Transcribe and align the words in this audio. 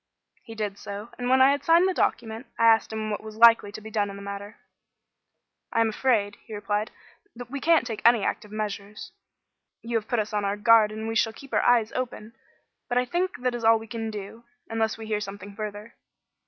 He 0.41 0.55
did 0.55 0.79
so, 0.79 1.09
and, 1.19 1.29
when 1.29 1.43
I 1.43 1.51
had 1.51 1.63
signed 1.63 1.87
the 1.87 1.93
document, 1.93 2.47
I 2.57 2.65
asked 2.65 2.91
him 2.91 3.11
what 3.11 3.21
was 3.21 3.35
likely 3.37 3.71
to 3.71 3.81
be 3.81 3.91
done 3.91 4.09
in 4.09 4.15
the 4.15 4.21
matter. 4.23 4.57
"I 5.71 5.79
am 5.81 5.89
afraid," 5.89 6.37
he 6.43 6.55
replied, 6.55 6.89
"that 7.35 7.51
we 7.51 7.61
can't 7.61 7.85
take 7.85 8.01
any 8.03 8.23
active 8.23 8.51
measures. 8.51 9.11
You 9.83 9.97
have 9.97 10.07
put 10.07 10.17
us 10.17 10.33
on 10.33 10.43
our 10.43 10.57
guard 10.57 10.91
and 10.91 11.07
we 11.07 11.13
shall 11.13 11.33
keep 11.33 11.53
our 11.53 11.61
eyes 11.61 11.91
open. 11.91 12.33
But 12.89 12.97
I 12.97 13.05
think 13.05 13.41
that 13.43 13.53
is 13.53 13.63
all 13.63 13.77
we 13.77 13.85
can 13.85 14.09
do, 14.09 14.43
unless 14.71 14.97
we 14.97 15.05
hear 15.05 15.19
something 15.21 15.55
further." 15.55 15.93